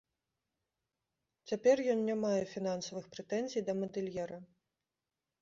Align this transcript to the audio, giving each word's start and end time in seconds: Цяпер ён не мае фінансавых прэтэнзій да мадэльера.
Цяпер 1.51 1.77
ён 1.95 1.99
не 2.07 2.15
мае 2.23 2.41
фінансавых 2.55 3.05
прэтэнзій 3.17 3.65
да 3.71 3.77
мадэльера. 3.85 4.37